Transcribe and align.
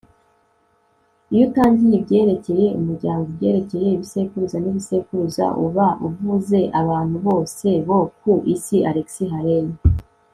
iyo 1.33 1.43
utangiye 1.49 1.95
ibyerekeye 1.99 2.67
umuryango, 2.79 3.25
ibyerekeye 3.33 3.87
ibisekuruza 3.91 4.57
n'ibisekuruza, 4.59 5.45
uba 5.65 5.87
uba 5.93 6.05
uvuze 6.07 6.59
abantu 6.81 7.15
bose 7.27 7.67
bo 7.87 7.99
ku 8.19 8.33
isi.- 8.53 8.77
alex 8.89 9.07
haley 9.33 9.65